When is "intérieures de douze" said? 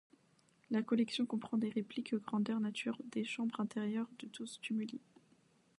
3.61-4.57